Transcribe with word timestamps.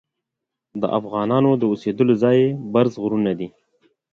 د 0.81 0.83
افغانانو 0.99 1.51
د 1.57 1.63
اوسیدلو 1.71 2.13
ځای 2.23 2.39
برز 2.73 2.93
غرونه 3.03 3.31
دي. 3.39 3.47